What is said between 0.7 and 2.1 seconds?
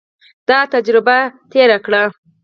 تجربه تېره کړي.